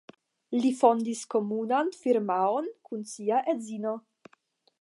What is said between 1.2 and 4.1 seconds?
komunan firmaon kun sia edzino.